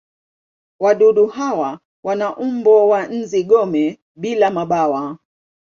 Wadudu 0.79 1.27
hawa 1.35 1.69
wana 2.05 2.37
umbo 2.37 2.75
wa 2.89 3.01
nzi-gome 3.15 3.99
bila 4.15 4.47
mabawa. 4.55 5.17